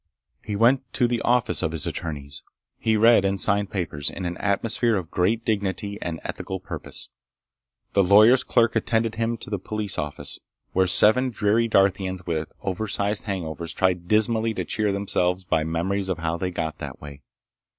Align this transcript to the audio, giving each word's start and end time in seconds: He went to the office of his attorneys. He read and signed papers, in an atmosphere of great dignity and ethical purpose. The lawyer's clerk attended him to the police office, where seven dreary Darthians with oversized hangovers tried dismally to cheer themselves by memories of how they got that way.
He 0.43 0.55
went 0.55 0.91
to 0.93 1.07
the 1.07 1.21
office 1.21 1.61
of 1.61 1.73
his 1.73 1.85
attorneys. 1.85 2.41
He 2.79 2.97
read 2.97 3.23
and 3.23 3.39
signed 3.39 3.69
papers, 3.69 4.09
in 4.09 4.25
an 4.25 4.35
atmosphere 4.37 4.95
of 4.95 5.11
great 5.11 5.45
dignity 5.45 5.99
and 6.01 6.19
ethical 6.23 6.59
purpose. 6.59 7.09
The 7.93 8.01
lawyer's 8.03 8.43
clerk 8.43 8.75
attended 8.75 9.13
him 9.13 9.37
to 9.37 9.51
the 9.51 9.59
police 9.59 9.99
office, 9.99 10.39
where 10.73 10.87
seven 10.87 11.29
dreary 11.29 11.67
Darthians 11.67 12.25
with 12.25 12.51
oversized 12.63 13.25
hangovers 13.25 13.75
tried 13.75 14.07
dismally 14.07 14.55
to 14.55 14.65
cheer 14.65 14.91
themselves 14.91 15.43
by 15.45 15.63
memories 15.63 16.09
of 16.09 16.17
how 16.17 16.35
they 16.35 16.49
got 16.49 16.79
that 16.79 16.99
way. 16.99 17.21